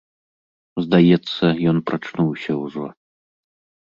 Здаецца, 0.85 1.45
ён 1.71 1.77
прачнуўся 1.89 2.51
ўжо. 2.63 2.85